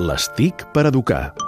[0.00, 1.39] Les TIC per educar.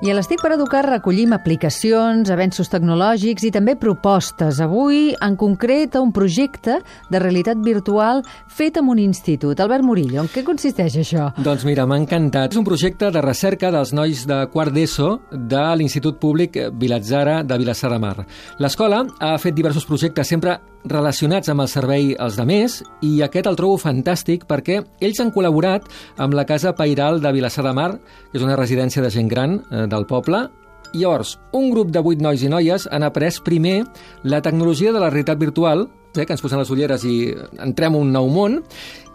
[0.00, 4.56] I a l'Estic per Educar recollim aplicacions, avenços tecnològics i també propostes.
[4.64, 6.78] Avui, en concret, un projecte
[7.12, 9.60] de realitat virtual fet amb un institut.
[9.60, 11.26] Albert Murillo, en què consisteix això?
[11.44, 12.56] Doncs mira, m'ha encantat.
[12.56, 17.60] És un projecte de recerca dels nois de quart d'ESO de l'Institut Públic Vilatzara de
[17.60, 18.16] Vilassar de Mar.
[18.56, 23.48] L'escola ha fet diversos projectes sempre relacionats amb el servei als de més i aquest
[23.50, 25.86] el trobo fantàstic perquè ells han col·laborat
[26.18, 27.90] amb la Casa Pairal de Vilassar de Mar,
[28.30, 30.46] que és una residència de gent gran eh, del poble,
[30.92, 33.84] llavors, un grup de vuit nois i noies han après primer
[34.24, 38.12] la tecnologia de la realitat virtual, eh, que ens posen les ulleres i entrem un
[38.12, 38.60] nou món,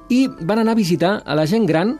[0.09, 1.95] i van anar a visitar a la gent gran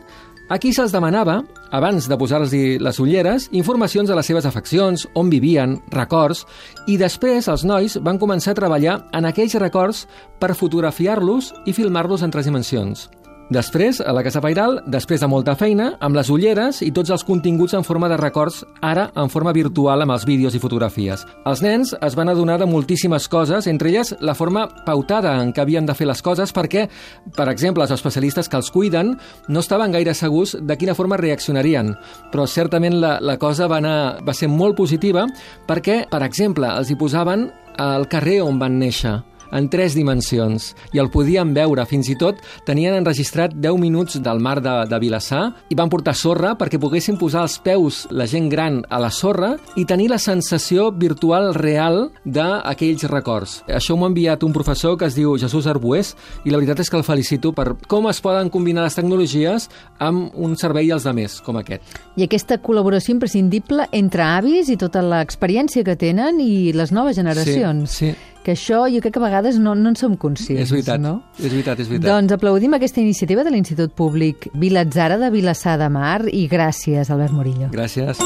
[0.48, 1.40] Aquí se'ls demanava,
[1.74, 6.44] abans de posar-los les ulleres, informacions de les seves afeccions, on vivien, records,
[6.86, 10.04] i després els nois van començar a treballar en aquells records
[10.38, 13.08] per fotografiar-los i filmar-los en tres dimensions.
[13.46, 17.22] Després, a la Casa Pairal, després de molta feina, amb les ulleres i tots els
[17.22, 21.22] continguts en forma de records, ara en forma virtual amb els vídeos i fotografies.
[21.46, 25.62] Els nens es van adonar de moltíssimes coses, entre elles la forma pautada en què
[25.62, 26.88] havien de fer les coses perquè,
[27.36, 29.14] per exemple, els especialistes que els cuiden
[29.46, 31.94] no estaven gaire segurs de quina forma reaccionarien,
[32.34, 35.22] però certament la, la cosa va, anar, va ser molt positiva
[35.70, 37.46] perquè, per exemple, els hi posaven
[37.78, 39.20] al carrer on van néixer,
[39.52, 41.84] en tres dimensions i el podien veure.
[41.86, 46.16] Fins i tot tenien enregistrat 10 minuts del mar de, de Vilassar i van portar
[46.16, 50.20] sorra perquè poguessin posar els peus la gent gran a la sorra i tenir la
[50.22, 53.60] sensació virtual real d'aquells records.
[53.68, 56.98] Això m'ha enviat un professor que es diu Jesús Arbués i la veritat és que
[56.98, 59.68] el felicito per com es poden combinar les tecnologies
[60.02, 61.82] amb un servei als demés com aquest.
[62.16, 67.90] I aquesta col·laboració imprescindible entre avis i tota l'experiència que tenen i les noves generacions.
[67.90, 70.62] Sí, sí que això jo crec que a vegades no, no en som conscients.
[70.62, 71.16] És veritat, no?
[71.40, 72.12] és veritat, és veritat.
[72.12, 77.34] Doncs aplaudim aquesta iniciativa de l'Institut Públic Vilatzara de Vilassar de Mar i gràcies, Albert
[77.34, 77.72] Murillo.
[77.74, 78.22] Gràcies.